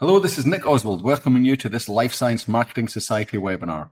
[0.00, 3.90] Hello, this is Nick Oswald welcoming you to this Life Science Marketing Society webinar.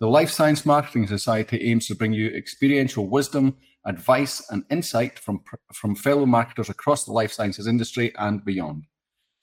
[0.00, 5.42] The Life Science Marketing Society aims to bring you experiential wisdom, advice, and insight from,
[5.74, 8.84] from fellow marketers across the life sciences industry and beyond.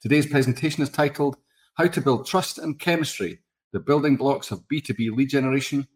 [0.02, 1.36] Today's presentation is titled
[1.76, 3.38] How to Build Trust and Chemistry,
[3.72, 5.86] the Building Blocks of B2B Lead Generation,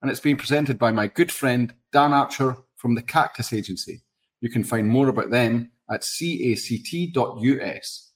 [0.00, 4.00] and it's being presented by my good friend Dan Archer from the Cactus Agency.
[4.40, 8.07] You can find more about them at cact.us.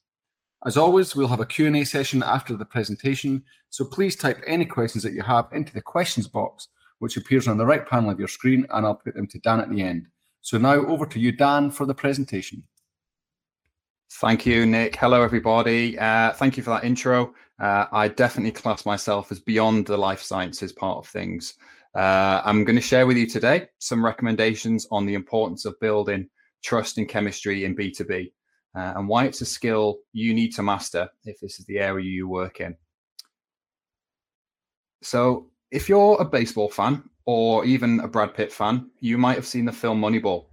[0.65, 5.03] As always, we'll have a Q&A session after the presentation, so please type any questions
[5.03, 6.69] that you have into the questions box,
[7.00, 9.59] which appears on the right panel of your screen, and I'll put them to Dan
[9.59, 10.07] at the end.
[10.41, 12.63] So now over to you, Dan, for the presentation.
[14.21, 14.95] Thank you, Nick.
[14.95, 15.99] Hello, everybody.
[15.99, 17.35] Uh, thank you for that intro.
[17.58, 21.55] Uh, I definitely class myself as beyond the life sciences part of things.
[21.97, 26.29] Uh, I'm going to share with you today some recommendations on the importance of building
[26.63, 28.31] trust in chemistry in B2B
[28.75, 32.05] uh, and why it's a skill you need to master if this is the area
[32.05, 32.77] you work in.
[35.03, 39.47] So, if you're a baseball fan or even a Brad Pitt fan, you might have
[39.47, 40.47] seen the film Moneyball.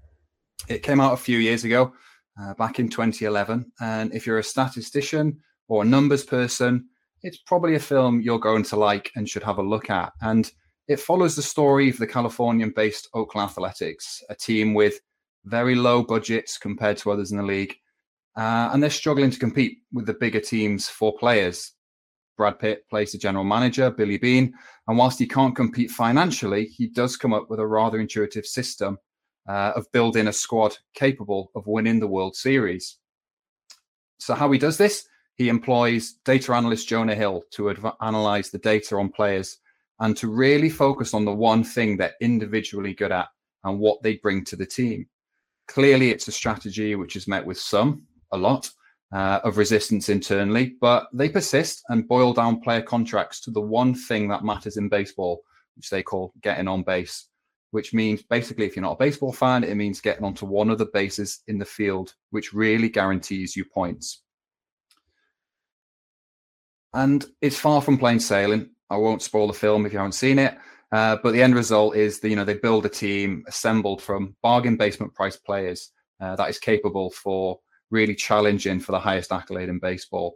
[0.68, 1.94] It came out a few years ago,
[2.42, 3.72] uh, back in 2011.
[3.80, 6.86] And if you're a statistician or a numbers person,
[7.22, 10.14] it's probably a film you're going to like and should have a look at.
[10.22, 10.50] And
[10.88, 15.00] it follows the story of the Californian based Oakland Athletics, a team with
[15.46, 17.76] very low budgets compared to others in the league
[18.40, 21.74] uh, and they're struggling to compete with the bigger teams for players.
[22.38, 24.54] Brad Pitt plays the general manager, Billy Beane.
[24.88, 28.98] and whilst he can't compete financially, he does come up with a rather intuitive system
[29.50, 33.00] uh, of building a squad capable of winning the World Series.
[34.20, 35.06] So, how he does this?
[35.36, 39.58] He employs data analyst Jonah Hill to adv- analyze the data on players
[40.00, 43.28] and to really focus on the one thing they're individually good at
[43.66, 45.08] and what they bring to the team.
[45.68, 48.70] Clearly, it's a strategy which is met with some, a lot
[49.12, 53.96] uh, of resistance internally, but they persist and boil down player contracts to the one
[53.96, 55.42] thing that matters in baseball,
[55.76, 57.28] which they call getting on base,
[57.72, 60.78] which means basically, if you're not a baseball fan, it means getting onto one of
[60.78, 64.22] the bases in the field, which really guarantees you points.
[66.94, 68.70] And it's far from plain sailing.
[68.90, 70.58] I won't spoil the film if you haven't seen it.
[70.92, 74.36] Uh, but the end result is that you know they build a team assembled from
[74.42, 77.60] bargain basement price players uh, that is capable for
[77.92, 80.36] really challenging for the highest accolade in baseball.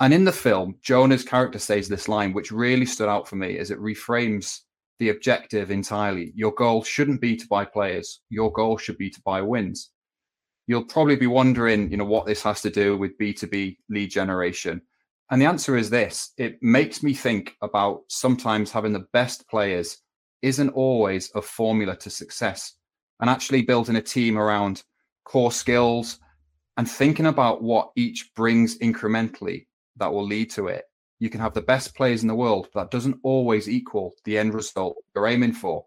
[0.00, 3.58] And in the film, Jonah's character says this line, which really stood out for me
[3.58, 4.60] as it reframes
[4.98, 6.32] the objective entirely.
[6.34, 8.20] Your goal shouldn't be to buy players.
[8.28, 9.90] Your goal should be to buy wins.
[10.66, 14.82] You'll probably be wondering, you know, what this has to do with B2B lead generation.
[15.30, 19.98] And the answer is this it makes me think about sometimes having the best players
[20.42, 22.74] isn't always a formula to success.
[23.20, 24.82] And actually building a team around
[25.24, 26.18] core skills,
[26.76, 29.66] and thinking about what each brings incrementally
[29.96, 30.84] that will lead to it.
[31.18, 34.38] You can have the best players in the world, but that doesn't always equal the
[34.38, 35.84] end result you're aiming for.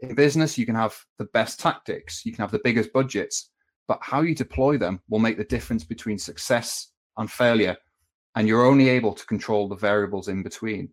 [0.00, 3.50] In business, you can have the best tactics, you can have the biggest budgets,
[3.88, 7.76] but how you deploy them will make the difference between success and failure.
[8.36, 10.90] And you're only able to control the variables in between.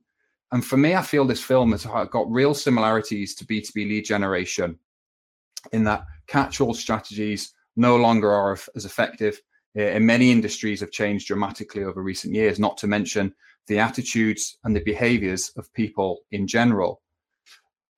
[0.52, 4.80] And for me, I feel this film has got real similarities to B2B lead generation
[5.72, 9.40] in that catch all strategies no longer are as effective.
[9.78, 13.34] Uh, in many industries have changed dramatically over recent years, not to mention
[13.68, 17.02] the attitudes and the behaviors of people in general.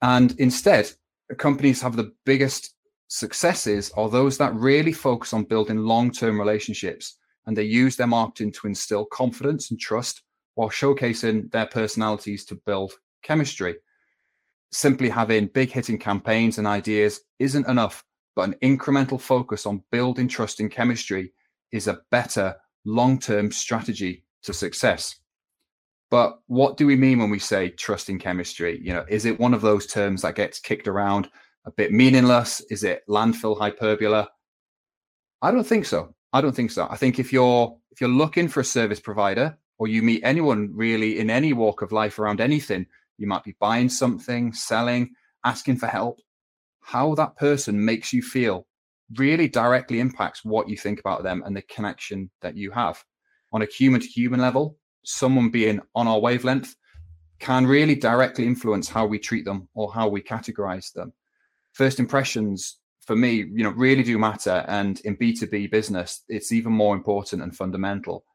[0.01, 0.91] And instead,
[1.37, 2.75] companies have the biggest
[3.07, 8.51] successes are those that really focus on building long-term relationships and they use their marketing
[8.51, 10.21] to instill confidence and trust
[10.55, 13.75] while showcasing their personalities to build chemistry.
[14.71, 18.03] Simply having big hitting campaigns and ideas isn't enough
[18.35, 21.33] but an incremental focus on building trust in chemistry
[21.71, 25.19] is a better long term strategy to success.
[26.11, 28.79] But what do we mean when we say trust in chemistry?
[28.81, 31.29] You know, is it one of those terms that gets kicked around
[31.65, 32.61] a bit meaningless?
[32.71, 34.25] Is it landfill hyperbole?
[35.41, 36.15] I don't think so.
[36.33, 36.87] I don't think so.
[36.89, 40.69] I think if you're if you're looking for a service provider or you meet anyone
[40.73, 42.85] really in any walk of life around anything,
[43.17, 45.11] you might be buying something, selling,
[45.43, 46.19] asking for help
[46.91, 48.65] how that person makes you feel
[49.17, 53.03] really directly impacts what you think about them and the connection that you have.
[53.53, 54.75] On a human to human level,
[55.05, 56.75] someone being on our wavelength
[57.39, 61.13] can really directly influence how we treat them or how we categorize them.
[61.73, 64.65] First impressions for me, you know, really do matter.
[64.67, 68.25] And in B2B business, it's even more important and fundamental.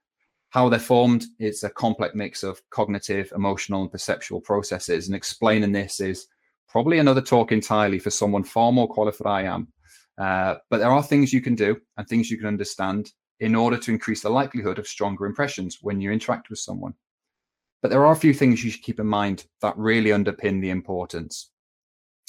[0.51, 5.09] How they're formed, it's a complex mix of cognitive, emotional, and perceptual processes.
[5.09, 6.29] And explaining this is
[6.75, 9.69] probably another talk entirely for someone far more qualified I am.
[10.19, 13.79] Uh, but there are things you can do and things you can understand in order
[13.79, 16.93] to increase the likelihood of stronger impressions when you interact with someone.
[17.81, 20.71] But there are a few things you should keep in mind that really underpin the
[20.71, 21.53] importance.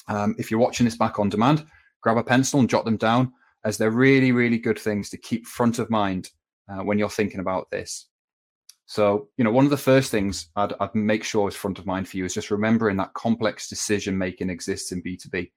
[0.07, 1.65] Um, if you're watching this back on demand,
[2.03, 3.33] grab a pencil and jot them down,
[3.63, 6.29] as they're really, really good things to keep front of mind
[6.69, 8.09] uh, when you're thinking about this.
[8.87, 11.85] So, you know, one of the first things I'd, I'd make sure is front of
[11.85, 15.51] mind for you is just remembering that complex decision making exists in B2B.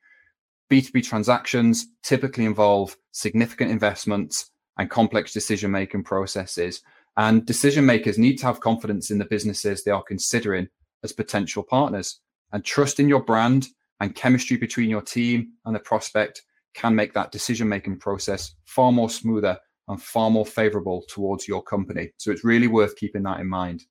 [0.71, 6.81] B2B transactions typically involve significant investments and complex decision making processes.
[7.17, 10.69] And decision makers need to have confidence in the businesses they are considering
[11.03, 12.21] as potential partners.
[12.53, 13.67] And trust in your brand
[14.01, 16.43] and chemistry between your team and the prospect
[16.75, 21.63] can make that decision making process far more smoother and far more favorable towards your
[21.63, 22.11] company.
[22.19, 23.85] So it's really worth keeping that in mind.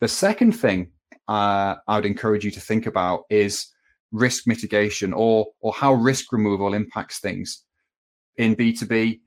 [0.00, 0.92] The second thing
[1.26, 3.66] uh, I would encourage you to think about is
[4.12, 7.64] risk mitigation or or how risk removal impacts things.
[8.36, 9.20] In B2B,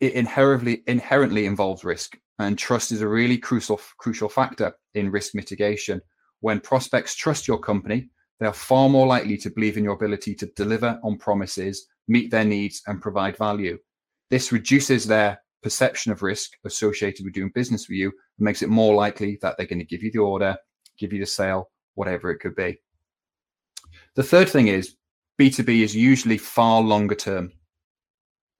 [0.00, 2.16] it inherently inherently involves risk.
[2.38, 6.00] And trust is a really crucial crucial factor in risk mitigation.
[6.40, 10.36] When prospects trust your company, they are far more likely to believe in your ability
[10.36, 13.78] to deliver on promises, meet their needs, and provide value.
[14.30, 18.68] This reduces their perception of risk associated with doing business with you and makes it
[18.68, 20.56] more likely that they're going to give you the order,
[20.98, 22.78] give you the sale, whatever it could be.
[24.14, 24.96] The third thing is
[25.40, 27.52] B2B is usually far longer term.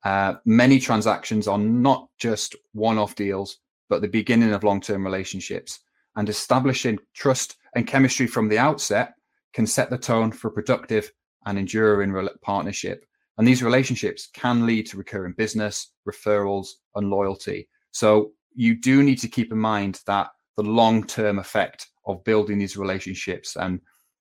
[0.04, 5.04] Uh, many transactions are not just one off deals, but the beginning of long term
[5.04, 5.80] relationships.
[6.16, 9.14] And establishing trust and chemistry from the outset
[9.52, 11.12] can set the tone for a productive
[11.46, 13.04] and enduring partnership.
[13.38, 17.68] And these relationships can lead to recurring business, referrals, and loyalty.
[17.92, 22.58] So you do need to keep in mind that the long term effect of building
[22.58, 23.80] these relationships and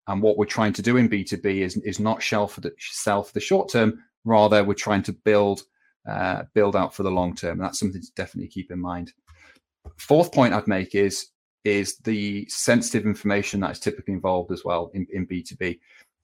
[0.10, 3.24] and what we're trying to do in B2B is, is not sell for the sell
[3.24, 5.64] for the short term, rather we're trying to build
[6.08, 7.60] uh, build out for the long term.
[7.60, 9.12] And that's something to definitely keep in mind.
[9.98, 11.28] Fourth point I'd make is
[11.66, 15.80] is the sensitive information that is typically involved as well in, in B2B.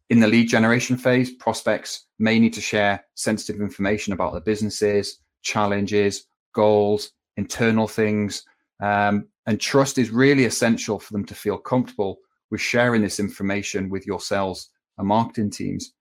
[0.09, 5.19] In the lead generation phase, prospects may need to share sensitive information about their businesses,
[5.41, 8.43] challenges, goals, internal things.
[8.81, 12.19] Um, and trust is really essential for them to feel comfortable
[12.51, 15.93] with sharing this information with your sales and marketing teams.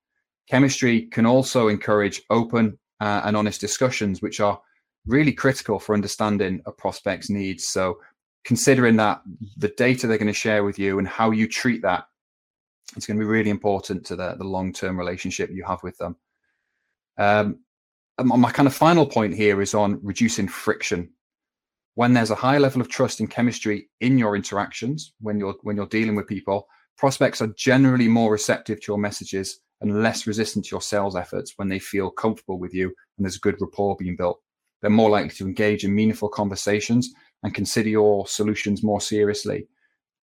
[0.49, 4.61] Chemistry can also encourage open uh, and honest discussions, which are
[5.07, 7.67] really critical for understanding a prospect's needs.
[7.67, 7.99] So,
[8.45, 9.23] considering that
[9.57, 12.05] the data they're going to share with you and how you treat that,
[12.97, 15.97] it's going to be really important to the, the long term relationship you have with
[15.99, 16.17] them.
[17.19, 17.61] Um,
[18.19, 21.11] my kind of final point here is on reducing friction.
[21.95, 25.77] When there's a high level of trust and chemistry in your interactions, when you're when
[25.77, 26.67] you're dealing with people,
[26.97, 31.55] prospects are generally more receptive to your messages and less resistant to your sales efforts
[31.57, 34.41] when they feel comfortable with you and there's a good rapport being built.
[34.81, 37.13] They're more likely to engage in meaningful conversations
[37.43, 39.67] and consider your solutions more seriously.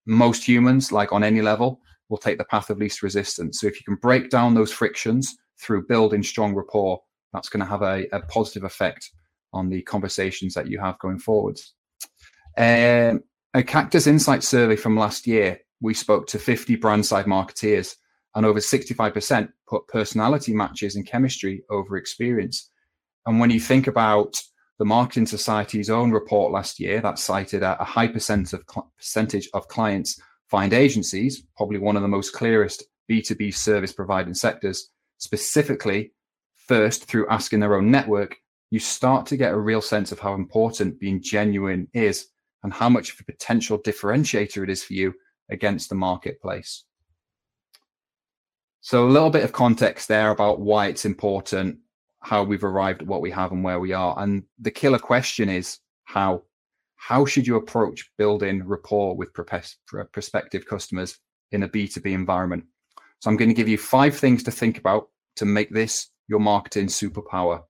[0.06, 3.60] Most humans, like on any level, will take the path of least resistance.
[3.60, 7.02] So if you can break down those frictions through building strong rapport,
[7.34, 9.12] that's going to have a, a positive effect
[9.54, 11.74] on the conversations that you have going forwards.
[12.58, 13.24] Um,
[13.54, 17.96] a Cactus Insight survey from last year, we spoke to 50 brand side marketeers,
[18.36, 22.70] and over 65% put personality matches and chemistry over experience.
[23.26, 24.40] And when you think about
[24.80, 29.50] the Marketing Society's own report last year that cited a, high percent of cl- percentage
[29.54, 36.12] of clients find agencies, probably one of the most clearest B2B service providing sectors, specifically
[36.56, 38.38] first through asking their own network,
[38.70, 42.28] you start to get a real sense of how important being genuine is
[42.64, 45.14] and how much of a potential differentiator it is for you
[45.50, 46.84] against the marketplace.
[48.82, 51.80] So, a little bit of context there about why it's important
[52.22, 54.16] how we've arrived at what we have and where we are.
[54.18, 56.44] And the killer question is how.
[57.08, 61.18] How should you approach building rapport with prospective customers
[61.54, 62.66] in a B2B environment?
[63.22, 66.42] So I'm going to give you five things to think about to make this your
[66.42, 67.64] marketing superpower.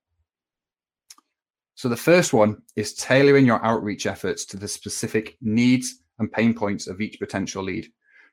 [1.76, 6.56] So the first one is tailoring your outreach efforts to the specific needs and pain
[6.56, 7.88] points of each potential lead.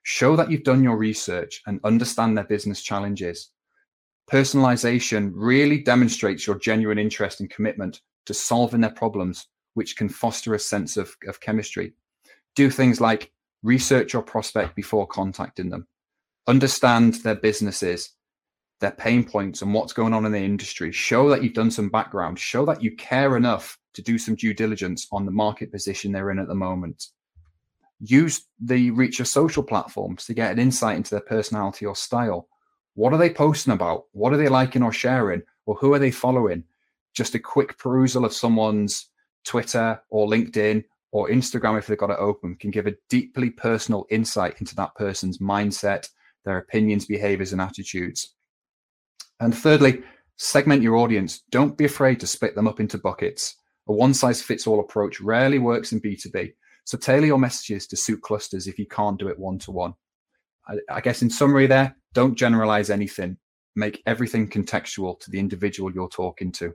[0.04, 3.50] Show that you've done your research and understand their business challenges.
[4.32, 10.54] Personalization really demonstrates your genuine interest and commitment to solving their problems, which can foster
[10.54, 11.92] a sense of, of chemistry.
[12.54, 15.86] Do things like research your prospect before contacting them,
[16.46, 18.10] understand their businesses,
[18.80, 20.92] their pain points, and what's going on in the industry.
[20.92, 24.54] Show that you've done some background, show that you care enough to do some due
[24.54, 27.08] diligence on the market position they're in at the moment.
[28.00, 32.48] Use the Reach of social platforms to get an insight into their personality or style
[32.94, 34.04] what are they posting about?
[34.12, 35.42] What are they liking or sharing?
[35.66, 36.64] Or who are they following?
[37.12, 39.10] Just a quick perusal of someone's
[39.44, 44.06] Twitter or LinkedIn or Instagram, if they've got it open, can give a deeply personal
[44.10, 46.08] insight into that person's mindset,
[46.44, 48.34] their opinions, behaviors, and attitudes.
[49.40, 50.02] And thirdly,
[50.36, 51.42] segment your audience.
[51.50, 53.56] Don't be afraid to split them up into buckets.
[53.86, 56.52] A one size fits all approach rarely works in B2B.
[56.84, 59.94] So tailor your messages to suit clusters if you can't do it one to one.
[60.90, 63.36] I guess in summary, there, don't generalize anything.
[63.76, 66.74] Make everything contextual to the individual you're talking to.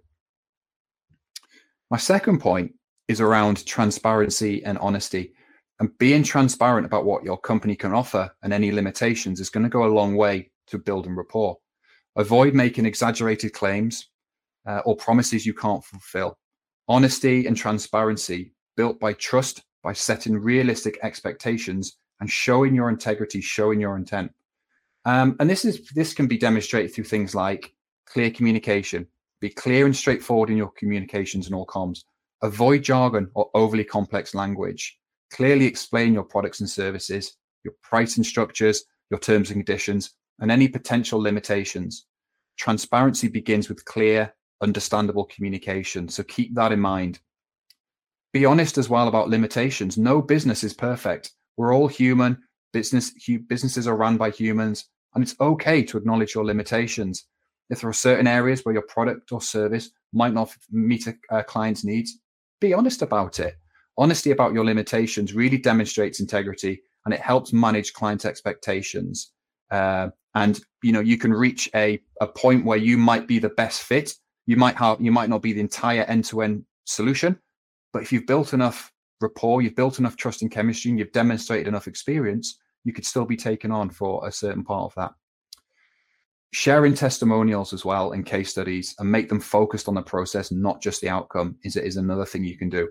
[1.89, 2.73] My second point
[3.07, 5.33] is around transparency and honesty.
[5.79, 9.69] And being transparent about what your company can offer and any limitations is going to
[9.69, 11.57] go a long way to building rapport.
[12.15, 14.09] Avoid making exaggerated claims
[14.67, 16.37] uh, or promises you can't fulfill.
[16.87, 23.79] Honesty and transparency built by trust, by setting realistic expectations and showing your integrity, showing
[23.79, 24.31] your intent.
[25.05, 27.73] Um, and this is this can be demonstrated through things like
[28.05, 29.07] clear communication.
[29.41, 32.03] Be clear and straightforward in your communications and all comms.
[32.41, 34.97] Avoid jargon or overly complex language.
[35.31, 40.67] Clearly explain your products and services, your pricing structures, your terms and conditions, and any
[40.67, 42.05] potential limitations.
[42.57, 46.09] Transparency begins with clear, understandable communication.
[46.09, 47.19] So keep that in mind.
[48.33, 49.97] Be honest as well about limitations.
[49.97, 51.31] No business is perfect.
[51.57, 52.37] We're all human.
[52.71, 53.11] Business
[53.47, 57.25] businesses are run by humans, and it's okay to acknowledge your limitations.
[57.69, 61.43] If there are certain areas where your product or service might not meet a, a
[61.43, 62.17] client's needs,
[62.59, 63.57] be honest about it.
[63.97, 69.31] Honesty about your limitations really demonstrates integrity, and it helps manage client expectations.
[69.71, 73.49] Uh, and you know you can reach a, a point where you might be the
[73.49, 74.13] best fit.
[74.45, 77.37] You might have you might not be the entire end to end solution,
[77.93, 81.67] but if you've built enough rapport, you've built enough trust and chemistry, and you've demonstrated
[81.67, 85.11] enough experience, you could still be taken on for a certain part of that.
[86.51, 90.81] Sharing testimonials as well and case studies and make them focused on the process, not
[90.81, 92.89] just the outcome, is, is another thing you can do.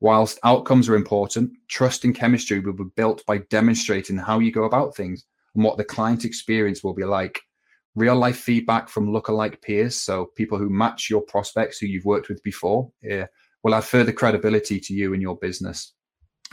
[0.00, 4.64] Whilst outcomes are important, trust and chemistry will be built by demonstrating how you go
[4.64, 7.40] about things and what the client experience will be like.
[7.94, 12.28] Real life feedback from lookalike peers, so people who match your prospects who you've worked
[12.28, 13.26] with before, yeah,
[13.62, 15.94] will add further credibility to you and your business.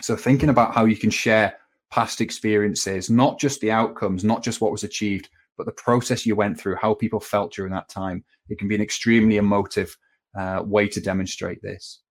[0.01, 1.55] So, thinking about how you can share
[1.91, 6.35] past experiences, not just the outcomes, not just what was achieved, but the process you
[6.35, 9.95] went through, how people felt during that time, it can be an extremely emotive
[10.37, 12.01] uh, way to demonstrate this.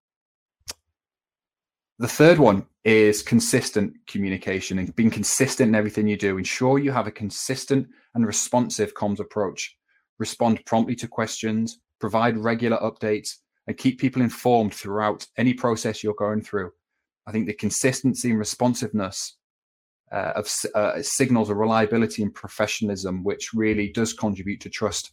[1.99, 6.39] The third one is consistent communication and being consistent in everything you do.
[6.39, 9.77] Ensure you have a consistent and responsive comms approach.
[10.19, 16.15] Respond promptly to questions, provide regular updates, and keep people informed throughout any process you're
[16.15, 16.73] going through.
[17.27, 19.37] I think the consistency and responsiveness
[20.13, 25.13] uh, of uh, signals of reliability and professionalism, which really does contribute to trust.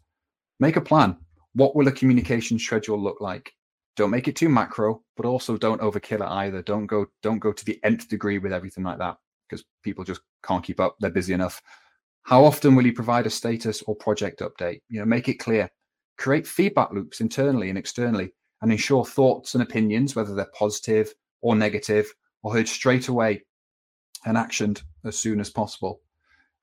[0.60, 1.18] Make a plan.
[1.54, 3.54] What will a communication schedule look like?
[3.96, 6.62] Don't make it too macro, but also don't overkill it either.
[6.62, 9.18] Don't go don't go to the nth degree with everything like that
[9.50, 10.96] because people just can't keep up.
[11.00, 11.62] They're busy enough.
[12.24, 14.82] How often will you provide a status or project update?
[14.90, 15.70] You know, make it clear.
[16.18, 21.56] Create feedback loops internally and externally and ensure thoughts and opinions, whether they're positive or
[21.56, 22.14] negative,
[22.44, 23.42] are heard straight away
[24.26, 26.02] and actioned as soon as possible.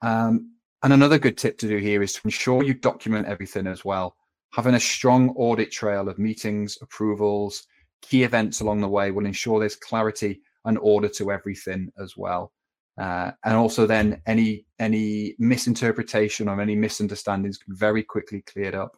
[0.03, 3.85] Um, and another good tip to do here is to ensure you document everything as
[3.85, 4.17] well.
[4.53, 7.67] Having a strong audit trail of meetings, approvals,
[8.03, 12.53] key events along the way will ensure there's clarity and order to everything as well.
[12.99, 18.97] Uh, and also then any any misinterpretation or any misunderstandings can very quickly cleared up.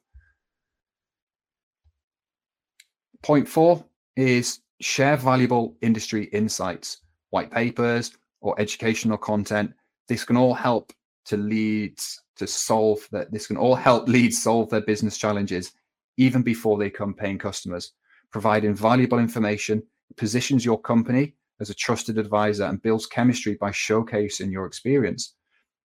[3.23, 3.85] Point four
[4.17, 6.99] is share valuable industry insights,
[7.31, 9.73] white papers, or educational content.
[10.09, 10.93] This can all help
[11.27, 11.99] to lead
[12.37, 13.31] to solve that.
[13.33, 15.73] This can all help leads solve their business challenges
[16.17, 17.93] even before they become paying customers.
[18.31, 19.83] Providing valuable information
[20.17, 25.35] positions your company as a trusted advisor and builds chemistry by showcasing your experience.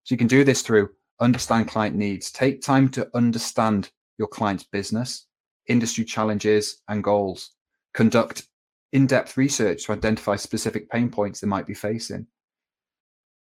[0.03, 4.63] So you can do this through understand client needs, take time to understand your client's
[4.65, 5.27] business,
[5.67, 7.51] industry challenges, and goals.
[7.93, 8.47] Conduct
[8.91, 12.27] in depth research to identify specific pain points they might be facing.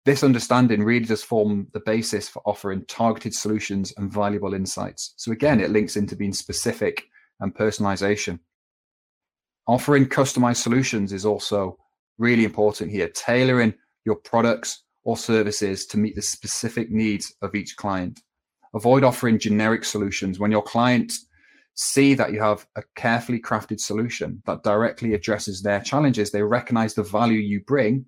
[0.07, 5.13] This understanding really does form the basis for offering targeted solutions and valuable insights.
[5.17, 7.05] So, again, it links into being specific
[7.41, 8.39] and personalization.
[9.67, 11.77] Offering customized solutions is also
[12.19, 13.75] really important here, tailoring
[14.07, 18.21] your products or services to meet the specific needs of each client.
[18.75, 21.27] Avoid offering generic solutions when your clients
[21.75, 26.31] see that you have a carefully crafted solution that directly addresses their challenges.
[26.31, 28.07] They recognize the value you bring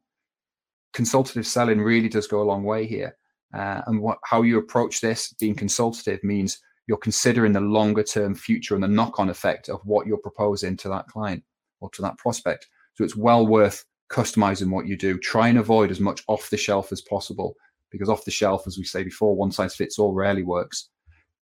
[0.93, 3.17] consultative selling really does go a long way here.
[3.55, 8.35] Uh, and what, how you approach this, being consultative, means you're considering the longer term
[8.35, 11.43] future and the knock on effect of what you're proposing to that client.
[11.83, 12.67] or to that prospect.
[12.95, 15.19] So it's well worth customizing what you do.
[15.19, 17.57] Try and avoid as much off the shelf as possible
[17.91, 20.89] because off the shelf, as we say before, one size fits all rarely works.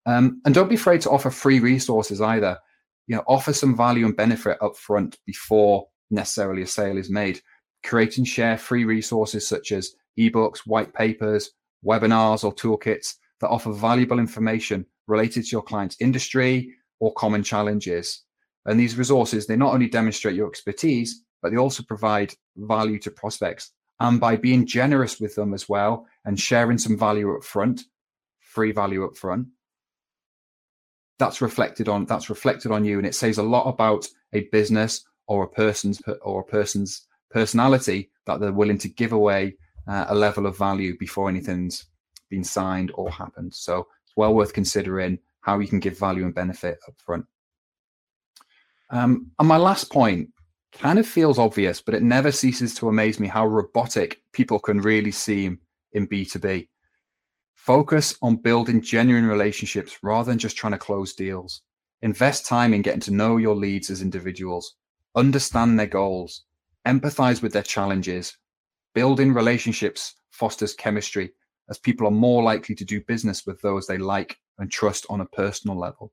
[0.05, 2.57] Um, and don't be afraid to offer free resources either.
[3.07, 7.41] You know, offer some value and benefit up front before necessarily a sale is made.
[7.83, 11.51] Create and share free resources such as ebooks, white papers,
[11.85, 18.23] webinars, or toolkits that offer valuable information related to your client's industry or common challenges.
[18.65, 23.11] And these resources, they not only demonstrate your expertise, but they also provide value to
[23.11, 23.71] prospects.
[23.99, 27.83] And by being generous with them as well and sharing some value up front,
[28.39, 29.47] free value up front,
[31.19, 35.05] that's reflected on that's reflected on you and it says a lot about a business
[35.27, 39.55] or a person's or a person's personality that they're willing to give away
[39.87, 41.85] uh, a level of value before anything's
[42.29, 43.53] been signed or happened.
[43.53, 47.25] So it's well worth considering how you can give value and benefit up front
[48.89, 50.29] um, and my last point
[50.71, 54.79] kind of feels obvious but it never ceases to amaze me how robotic people can
[54.79, 55.59] really seem
[55.91, 56.67] in b2b
[57.63, 61.61] Focus on building genuine relationships rather than just trying to close deals.
[62.01, 64.75] Invest time in getting to know your leads as individuals,
[65.15, 66.43] understand their goals,
[66.87, 68.37] empathize with their challenges.
[68.93, 71.31] Building relationships fosters chemistry
[71.69, 75.21] as people are more likely to do business with those they like and trust on
[75.21, 76.11] a personal level.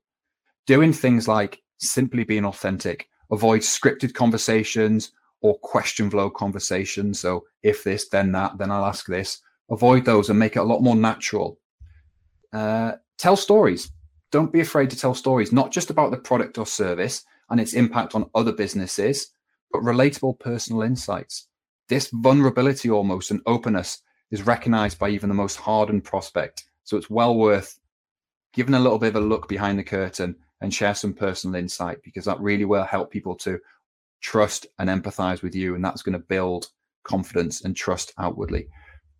[0.65, 5.11] Doing things like simply being authentic, avoid scripted conversations
[5.41, 7.19] or question flow conversations.
[7.19, 10.63] So, if this, then that, then I'll ask this avoid those and make it a
[10.63, 11.57] lot more natural.
[12.53, 13.89] Uh, tell stories.
[14.31, 17.73] Don't be afraid to tell stories, not just about the product or service and its
[17.73, 19.31] impact on other businesses,
[19.71, 21.47] but relatable personal insights.
[21.89, 24.01] This vulnerability almost and openness
[24.31, 26.63] is recognized by even the most hardened prospect.
[26.83, 27.79] So it's well worth
[28.53, 31.97] giving a little bit of a look behind the curtain and share some personal insight
[32.03, 33.59] because that really will help people to
[34.21, 35.75] trust and empathize with you.
[35.75, 36.67] And that's going to build
[37.03, 38.67] confidence and trust outwardly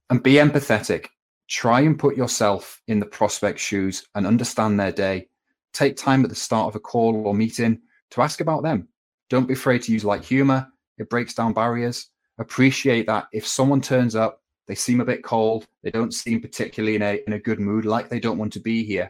[0.10, 1.08] and be empathetic.
[1.48, 5.28] Try and put yourself in the prospect's shoes and understand their day.
[5.74, 8.88] Take time at the start of a call or meeting to ask about them.
[9.32, 10.68] Don't be afraid to use light humor,
[10.98, 12.10] it breaks down barriers.
[12.38, 16.98] Appreciate that if someone turns up, they seem a bit cold, they don't seem particularly
[16.98, 19.10] in a, in a good mood, like they don't want to be here.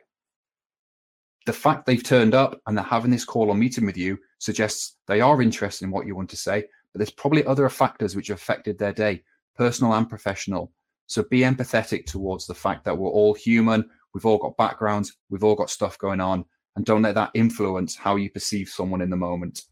[1.48, 4.98] The fact they've turned up and they're having this call or meeting with you suggests
[5.08, 8.28] they are interested in what you want to say, but there's probably other factors which
[8.28, 9.24] have affected their day,
[9.56, 10.72] personal and professional.
[11.08, 13.90] So be empathetic towards the fact that we're all human.
[14.14, 15.18] We've all got backgrounds.
[15.32, 16.46] We've all got stuff going on.
[16.76, 19.64] And don't let that influence how you perceive someone in the moment.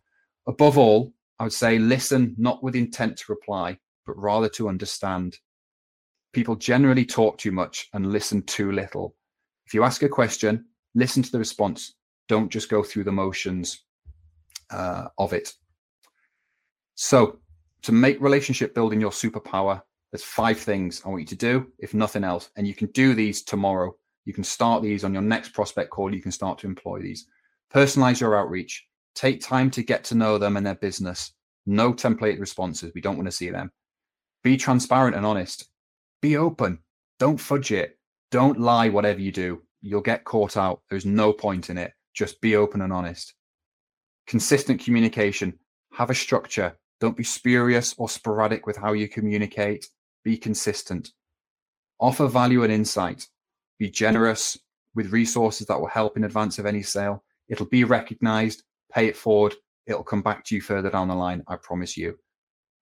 [0.49, 5.37] Above all, I would say listen not with intent to reply, but rather to understand.
[6.33, 9.15] People generally talk too much and listen too little.
[9.67, 11.93] If you ask a question, listen to the response.
[12.27, 13.83] Don't just go through the motions
[14.71, 15.53] uh, of it.
[16.95, 17.37] So,
[17.83, 21.93] to make relationship building your superpower, there's five things I want you to do, if
[21.93, 22.49] nothing else.
[22.57, 23.95] And you can do these tomorrow.
[24.25, 26.13] You can start these on your next prospect call.
[26.13, 27.27] You can start to employ these.
[27.71, 28.88] Personalize your outreach.
[29.15, 31.33] Take time to get to know them and their business.
[31.65, 32.91] No template responses.
[32.95, 33.71] We don't want to see them.
[34.43, 35.69] Be transparent and honest.
[36.21, 36.79] Be open.
[37.19, 37.97] Don't fudge it.
[38.31, 39.61] Don't lie, whatever you do.
[39.81, 40.81] You'll get caught out.
[40.89, 41.93] There's no point in it.
[42.13, 43.33] Just be open and honest.
[44.27, 45.57] Consistent communication.
[45.93, 46.77] Have a structure.
[46.99, 49.87] Don't be spurious or sporadic with how you communicate.
[50.23, 51.11] Be consistent.
[51.99, 53.27] Offer value and insight.
[53.77, 54.57] Be generous
[54.95, 57.23] with resources that will help in advance of any sale.
[57.47, 58.63] It'll be recognized.
[58.93, 59.55] Pay it forward.
[59.85, 61.43] It'll come back to you further down the line.
[61.47, 62.17] I promise you.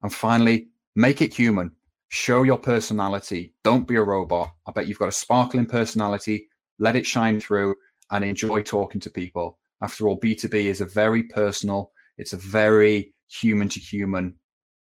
[0.04, 1.72] And finally, make it human.
[2.10, 3.54] Show your personality.
[3.64, 4.52] Don't be a robot.
[4.66, 6.48] I bet you've got a sparkling personality.
[6.80, 7.76] Let it shine through
[8.12, 9.58] and enjoy talking to people.
[9.82, 14.36] After all, B2B is a very personal, it's a very human to human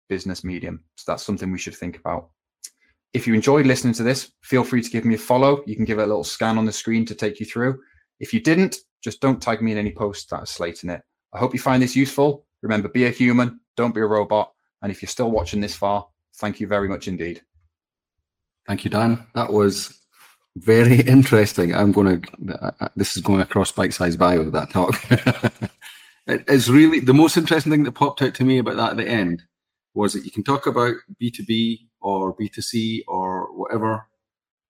[0.08, 0.84] business medium.
[0.96, 2.30] So that's something we should think about.
[3.14, 5.64] If you enjoyed listening to this, feel free to give me a follow.
[5.66, 7.80] You can give it a little scan on the screen to take you through.
[8.20, 11.02] If you didn't, just don't tag me in any posts that are slating it.
[11.34, 12.46] I hope you find this useful.
[12.62, 14.52] Remember, be a human, don't be a robot.
[14.82, 17.42] And if you're still watching this far, thank you very much indeed.
[18.68, 19.26] Thank you, Dan.
[19.36, 20.00] That was
[20.58, 21.74] very interesting.
[21.74, 24.96] I'm going to, uh, uh, this is going across Bitesize Bio, that talk.
[26.28, 29.08] it's really the most interesting thing that popped out to me about that at the
[29.08, 29.44] end
[29.94, 34.06] was that you can talk about B2B or B2C or whatever.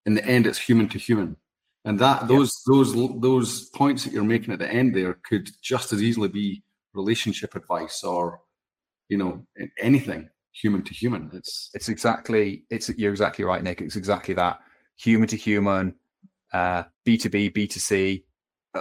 [0.06, 1.36] In the end, it's human to human.
[1.86, 5.94] And that those those those points that you're making at the end there could just
[5.94, 6.62] as easily be
[6.94, 8.42] relationship advice or
[9.08, 9.46] you know
[9.80, 11.30] anything human to human.
[11.34, 13.82] It's it's exactly it's you're exactly right, Nick.
[13.82, 14.60] It's exactly that
[14.98, 15.96] human to human,
[16.54, 18.24] uh, B2B, B2C,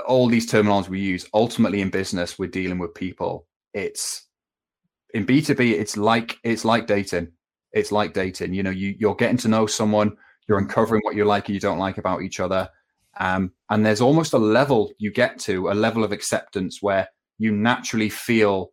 [0.06, 1.26] all these terminologies we use.
[1.32, 3.46] Ultimately, in business, we're dealing with people.
[3.74, 4.26] It's
[5.14, 7.32] in B2B, it's like it's like dating.
[7.72, 8.54] It's like dating.
[8.54, 10.16] You know, you you're getting to know someone,
[10.48, 12.68] you're uncovering what you like and you don't like about each other.
[13.18, 17.52] Um, and there's almost a level you get to, a level of acceptance where you
[17.52, 18.70] naturally feel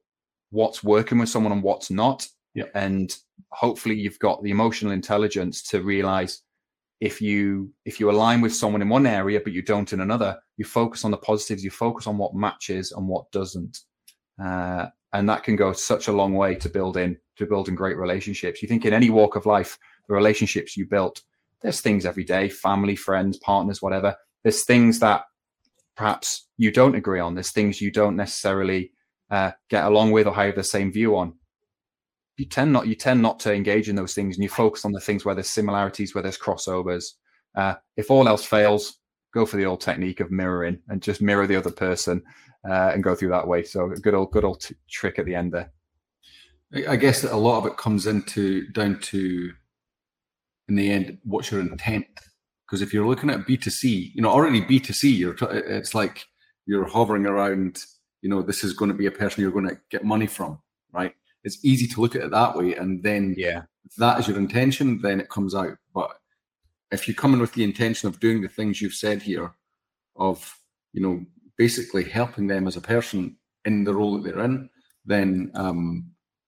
[0.51, 2.27] what's working with someone and what's not.
[2.53, 2.65] Yeah.
[2.73, 3.15] And
[3.51, 6.41] hopefully you've got the emotional intelligence to realize
[7.01, 10.37] if you if you align with someone in one area but you don't in another,
[10.57, 13.79] you focus on the positives, you focus on what matches and what doesn't.
[14.41, 18.61] Uh, and that can go such a long way to building to building great relationships.
[18.61, 19.77] You think in any walk of life,
[20.07, 21.21] the relationships you built,
[21.61, 24.15] there's things every day, family, friends, partners, whatever.
[24.45, 25.23] There's things that
[25.97, 27.33] perhaps you don't agree on.
[27.33, 28.91] There's things you don't necessarily
[29.31, 31.33] uh, get along with or have the same view on.
[32.37, 34.91] You tend not you tend not to engage in those things, and you focus on
[34.91, 37.13] the things where there's similarities, where there's crossovers.
[37.55, 38.99] Uh, if all else fails,
[39.33, 42.21] go for the old technique of mirroring and just mirror the other person
[42.69, 43.63] uh, and go through that way.
[43.63, 45.71] So a good old good old t- trick at the end there.
[46.87, 49.53] I guess that a lot of it comes into down to
[50.67, 52.05] in the end what's your intent
[52.65, 56.25] because if you're looking at b2c you know already b2c you're it's like
[56.65, 57.83] you're hovering around
[58.21, 60.59] you know this is going to be a person you're going to get money from
[60.95, 61.13] right?
[61.43, 63.63] It's easy to look at it that way and then yeah.
[63.83, 65.77] if that is your intention then it comes out.
[65.93, 66.17] But
[66.91, 69.51] if you come in with the intention of doing the things you've said here
[70.15, 70.57] of
[70.93, 71.25] you know
[71.57, 74.69] basically helping them as a person in the role that they're in
[75.05, 76.05] then um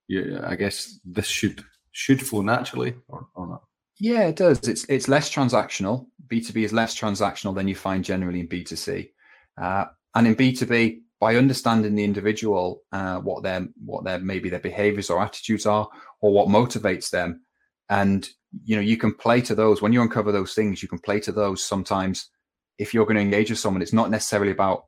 [0.08, 3.62] yeah i guess this should should flow naturally or, or not
[4.00, 4.66] yeah, it does.
[4.68, 6.06] It's it's less transactional.
[6.28, 9.12] B two B is less transactional than you find generally in B two C,
[9.60, 14.18] uh, and in B two B, by understanding the individual, uh, what their what their
[14.20, 15.88] maybe their behaviors or attitudes are,
[16.20, 17.42] or what motivates them,
[17.88, 18.28] and
[18.64, 20.82] you know you can play to those when you uncover those things.
[20.82, 21.64] You can play to those.
[21.64, 22.30] Sometimes,
[22.78, 24.84] if you're going to engage with someone, it's not necessarily about.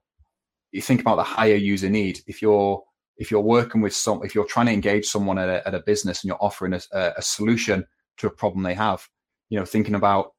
[0.72, 2.20] You think about the higher user need.
[2.28, 2.84] If you're
[3.16, 5.80] if you're working with some, if you're trying to engage someone at a, at a
[5.80, 6.80] business and you're offering a,
[7.16, 7.84] a solution
[8.20, 9.06] to a problem they have.
[9.48, 10.32] You know, thinking about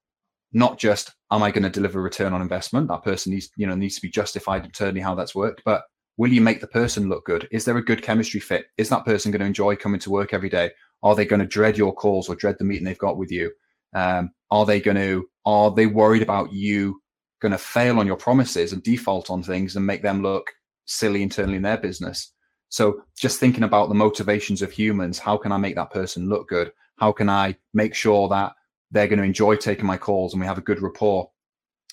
[0.54, 2.88] not just am I going to deliver return on investment?
[2.90, 5.84] That person needs, you know, needs to be justified internally how that's worked, but
[6.18, 7.48] will you make the person look good?
[7.52, 8.66] Is there a good chemistry fit?
[8.78, 10.72] Is that person going to enjoy coming to work every day?
[11.04, 13.52] Are they going to dread your calls or dread the meeting they've got with you?
[13.96, 15.28] Um, are they going to?
[15.46, 17.02] Are they worried about you
[17.42, 20.52] going to fail on your promises and default on things and make them look
[20.86, 22.32] silly internally in their business?
[22.70, 26.48] So just thinking about the motivations of humans, how can I make that person look
[26.48, 26.72] good?
[27.02, 28.54] How can I make sure that
[28.92, 31.30] they're going to enjoy taking my calls and we have a good rapport,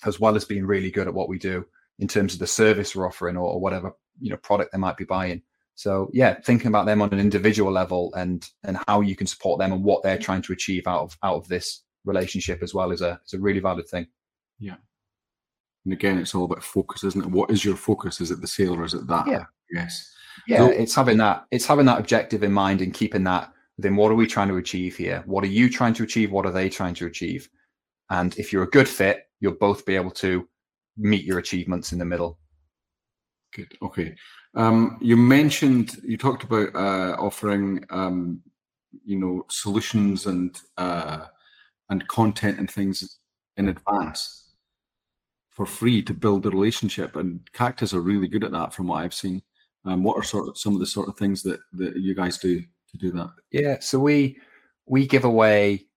[0.05, 1.65] as well as being really good at what we do
[1.97, 3.91] in terms of the service we're offering or, or whatever
[4.21, 5.41] you know product they might be buying.
[5.73, 9.59] So yeah, thinking about them on an individual level and and how you can support
[9.59, 12.91] them and what they're trying to achieve out of out of this relationship as well
[12.91, 14.07] is a is a really valid thing.
[14.59, 14.75] Yeah.
[15.85, 17.31] And again, it's all about focus, isn't it?
[17.31, 18.21] What is your focus?
[18.21, 19.25] Is it the sale or is it that?
[19.25, 19.45] Yeah.
[19.71, 20.13] Yes.
[20.47, 21.45] Yeah, so, it's having that.
[21.49, 24.57] It's having that objective in mind and keeping that then what are we trying to
[24.57, 25.23] achieve here?
[25.25, 26.31] What are you trying to achieve?
[26.31, 27.49] What are they trying to achieve?
[28.09, 30.47] And if you're a good fit, you'll both be able to
[30.97, 32.39] meet your achievements in the middle.
[33.53, 33.71] Good.
[33.81, 34.15] Okay.
[34.55, 38.41] Um, you mentioned you talked about uh, offering, um,
[39.05, 41.25] you know, solutions and uh,
[41.89, 43.19] and content and things
[43.57, 44.55] in advance
[45.51, 47.15] for free to build the relationship.
[47.15, 49.41] And Cactus are really good at that, from what I've seen.
[49.85, 52.37] Um, what are sort of some of the sort of things that that you guys
[52.37, 52.61] do
[52.91, 53.29] to do that?
[53.51, 54.37] Yeah, so we
[54.85, 55.87] we give away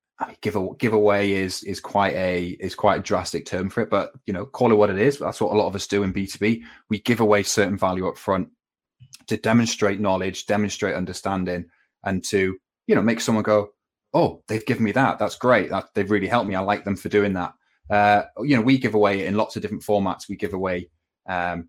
[0.40, 4.12] give a giveaway is is quite a is quite a drastic term for it, but
[4.26, 5.18] you know, call it what it is.
[5.18, 6.64] That's what a lot of us do in B two B.
[6.88, 8.48] We give away certain value up front
[9.26, 11.66] to demonstrate knowledge, demonstrate understanding,
[12.04, 13.70] and to you know make someone go,
[14.14, 15.18] oh, they've given me that.
[15.18, 15.70] That's great.
[15.70, 16.54] That they've really helped me.
[16.54, 17.54] I like them for doing that.
[17.90, 20.28] Uh, you know, we give away in lots of different formats.
[20.28, 20.88] We give away
[21.28, 21.68] um,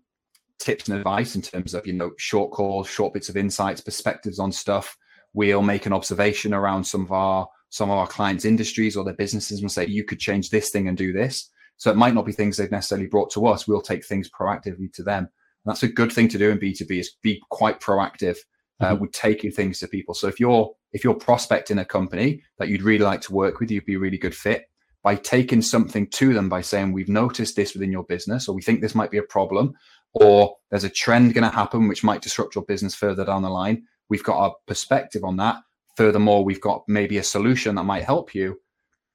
[0.58, 4.38] tips and advice in terms of you know short calls, short bits of insights, perspectives
[4.38, 4.96] on stuff
[5.34, 9.14] we'll make an observation around some of our some of our clients' industries or their
[9.14, 11.50] businesses and say, you could change this thing and do this.
[11.76, 13.66] So it might not be things they've necessarily brought to us.
[13.66, 15.24] We'll take things proactively to them.
[15.24, 18.36] And that's a good thing to do in B2B is be quite proactive
[18.78, 19.02] uh, mm-hmm.
[19.02, 20.14] with taking things to people.
[20.14, 23.72] So if you're if you're prospecting a company that you'd really like to work with,
[23.72, 24.66] you'd be a really good fit
[25.02, 28.62] by taking something to them by saying, we've noticed this within your business, or we
[28.62, 29.74] think this might be a problem,
[30.12, 33.50] or there's a trend going to happen which might disrupt your business further down the
[33.50, 35.56] line we've got a perspective on that.
[35.96, 38.60] Furthermore, we've got maybe a solution that might help you.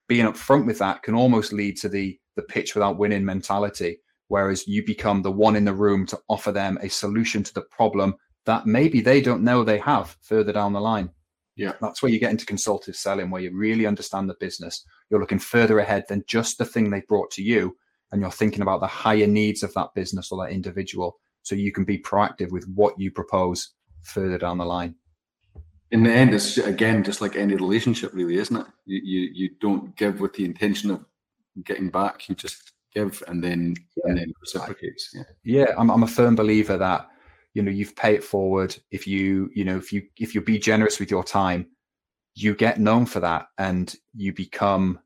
[0.07, 3.99] Being upfront with that can almost lead to the the pitch without winning mentality,
[4.29, 7.61] whereas you become the one in the room to offer them a solution to the
[7.61, 11.09] problem that maybe they don't know they have further down the line.
[11.55, 11.73] Yeah.
[11.81, 14.85] That's where you get into consultative selling, where you really understand the business.
[15.09, 17.75] You're looking further ahead than just the thing they brought to you.
[18.11, 21.19] And you're thinking about the higher needs of that business or that individual.
[21.43, 23.71] So you can be proactive with what you propose
[24.03, 24.95] further down the line.
[25.91, 28.67] in the end, it's again just like any relationship, really, isn't it?
[28.85, 31.05] You you you don't give with the intention of
[31.63, 32.29] getting back.
[32.29, 34.09] You just give and then yeah.
[34.09, 35.11] and then reciprocates.
[35.13, 35.73] Yeah, yeah.
[35.77, 37.07] I'm I'm a firm believer that
[37.53, 38.75] you know you've pay it forward.
[38.91, 41.67] If you you know if you if you be generous with your time,
[42.35, 44.99] you get known for that, and you become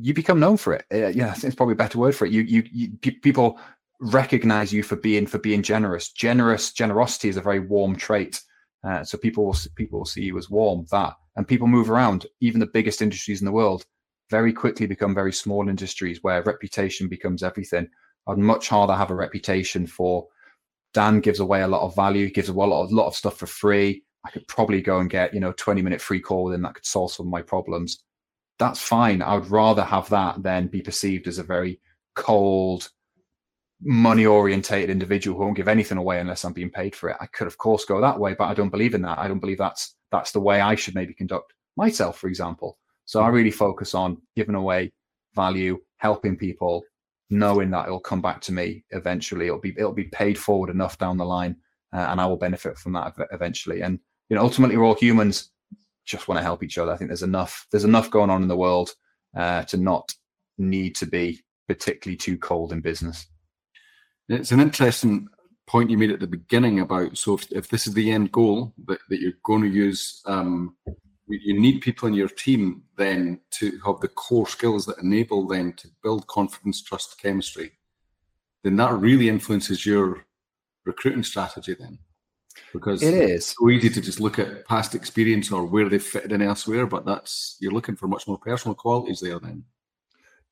[0.00, 0.84] you become known for it.
[0.92, 2.32] Uh, yeah, it's probably a better word for it.
[2.32, 2.90] You you, you
[3.22, 3.58] people
[4.00, 6.10] recognize you for being for being generous.
[6.12, 8.42] Generous generosity is a very warm trait.
[8.84, 10.86] Uh, so people will people will see you as warm.
[10.90, 12.26] That and people move around.
[12.40, 13.84] Even the biggest industries in the world
[14.30, 17.88] very quickly become very small industries where reputation becomes everything.
[18.26, 20.26] I'd much rather have a reputation for
[20.92, 23.36] Dan gives away a lot of value, gives away a lot of, lot of stuff
[23.36, 24.02] for free.
[24.24, 26.74] I could probably go and get you know 20 minute free call with him that
[26.74, 28.02] could solve some of my problems.
[28.58, 29.22] That's fine.
[29.22, 31.80] I would rather have that than be perceived as a very
[32.14, 32.88] cold,
[33.82, 37.16] money orientated individual who won't give anything away unless I'm being paid for it.
[37.20, 39.18] I could of course go that way, but I don't believe in that.
[39.18, 42.78] I don't believe that's that's the way I should maybe conduct myself, for example.
[43.04, 44.92] So I really focus on giving away
[45.34, 46.82] value, helping people,
[47.30, 49.46] knowing that it'll come back to me eventually.
[49.46, 51.56] It'll be it'll be paid forward enough down the line,
[51.92, 53.82] uh, and I will benefit from that eventually.
[53.82, 55.50] And you know, ultimately, we're all humans.
[56.04, 56.92] Just want to help each other.
[56.92, 58.90] I think there's enough there's enough going on in the world
[59.36, 60.14] uh, to not
[60.58, 63.26] need to be particularly too cold in business.
[64.28, 65.28] It's an interesting
[65.66, 68.72] point you made at the beginning about so if, if this is the end goal
[68.86, 70.76] that, that you're going to use um,
[71.28, 75.72] you need people in your team then to have the core skills that enable them
[75.72, 77.72] to build confidence trust chemistry
[78.62, 80.24] then that really influences your
[80.84, 81.98] recruiting strategy then.
[82.72, 83.54] Because it is.
[83.58, 87.04] so easy to just look at past experience or where they've fitted in elsewhere but
[87.04, 89.62] that's you're looking for much more personal qualities there then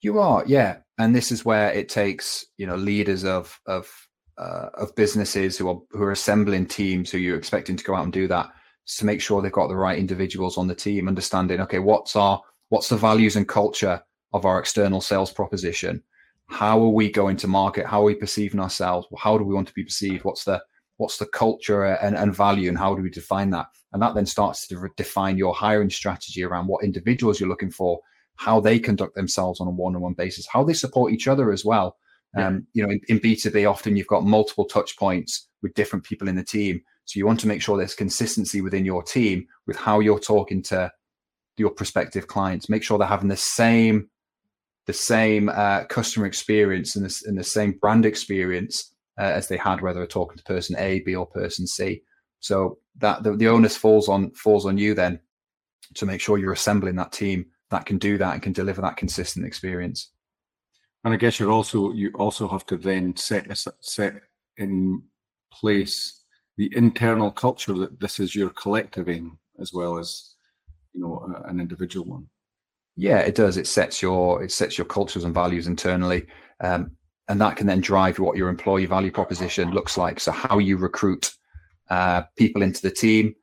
[0.05, 0.79] you are yeah.
[0.99, 3.91] And this is where it takes you know leaders of of
[4.39, 8.05] uh, of businesses who are who are assembling teams who you're expecting to go out
[8.05, 8.51] and do that
[8.87, 12.43] to make sure they've got the right individuals on the team understanding okay what's our
[12.69, 16.03] what's the values and culture of our external sales proposition?
[16.49, 17.87] How are we going to market?
[17.87, 19.07] How are we perceiving ourselves?
[19.17, 20.25] How do we want to be perceived?
[20.25, 20.63] What's the
[20.97, 23.67] what's the culture and, and value and how do we define that?
[23.93, 28.01] And that then starts to define your hiring strategy around what individuals you're looking for
[28.37, 31.97] how they conduct themselves on a one-on-one basis how they support each other as well
[32.37, 32.49] yeah.
[32.49, 36.29] um, you know in, in b2b often you've got multiple touch points with different people
[36.29, 39.77] in the team so you want to make sure there's consistency within your team with
[39.77, 40.91] how you're talking to
[41.57, 44.09] your prospective clients make sure they're having the same
[44.87, 49.57] the same uh, customer experience and the, and the same brand experience uh, as they
[49.57, 52.03] had whether they're talking to person A, B, or person C.
[52.41, 55.21] So that the, the onus falls on falls on you then
[55.95, 58.97] to make sure you're assembling that team that can do that and can deliver that
[58.97, 60.11] consistent experience.
[61.05, 63.47] And I guess you're also you also have to then set
[63.81, 64.15] set
[64.57, 65.03] in
[65.53, 66.25] place
[66.57, 70.35] the internal culture that this is your collective aim as well as
[70.93, 72.27] you know an individual one.
[72.97, 73.57] Yeah, it does.
[73.57, 76.27] It sets your it sets your cultures and values internally.
[76.61, 76.93] Um,
[77.29, 80.21] and that can then drive what your employee value proposition looks like.
[80.21, 81.33] So how you recruit
[81.89, 83.35] uh, people into the team,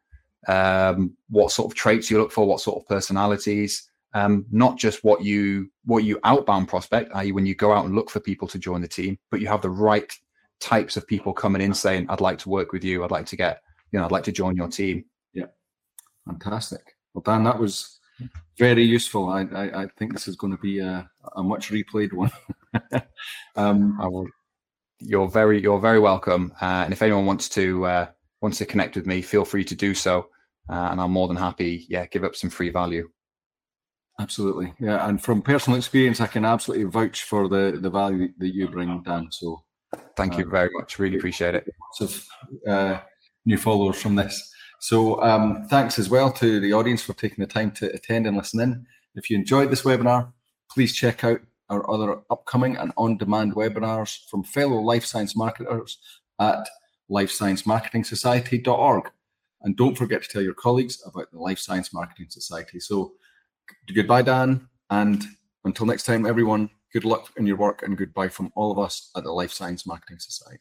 [0.48, 5.04] um, what sort of traits you look for, what sort of personalities, um, not just
[5.04, 8.47] what you what you outbound prospect, i.e., when you go out and look for people
[8.50, 10.12] to join the team, but you have the right
[10.60, 13.04] types of people coming in saying, "I'd like to work with you.
[13.04, 15.47] I'd like to get, you know, I'd like to join your team." Yeah,
[16.26, 16.95] fantastic.
[17.13, 18.00] Well, Dan, that was
[18.58, 19.30] very useful.
[19.30, 22.32] I, I, I think this is going to be a, a much replayed one.
[23.56, 24.28] um, I will.
[25.00, 26.54] You're very you're very welcome.
[26.62, 28.08] Uh, and if anyone wants to uh,
[28.41, 30.28] wants to connect with me, feel free to do so.
[30.69, 31.86] Uh, and I'm more than happy.
[31.89, 33.10] Yeah, give up some free value.
[34.21, 35.07] Absolutely, yeah.
[35.07, 39.01] And from personal experience, I can absolutely vouch for the the value that you bring,
[39.03, 39.27] Dan.
[39.31, 39.63] So,
[40.15, 40.99] thank you um, very much.
[40.99, 41.67] Really appreciate it.
[41.79, 42.25] Lots of
[42.67, 42.99] uh,
[43.45, 44.51] new followers from this.
[44.81, 48.36] So um, thanks as well to the audience for taking the time to attend and
[48.36, 48.88] listen in.
[49.13, 50.34] If you enjoyed this webinar,
[50.71, 55.99] please check out our other upcoming and on-demand webinars from fellow life science marketers
[56.39, 56.67] at
[57.12, 59.12] lifesciencemarketingsociety.org.
[59.62, 62.79] And don't forget to tell your colleagues about the Life Science Marketing Society.
[62.79, 63.13] So
[63.93, 64.67] goodbye, Dan.
[64.89, 65.23] And
[65.63, 69.12] until next time, everyone, good luck in your work and goodbye from all of us
[69.15, 70.60] at the Life Science Marketing Society.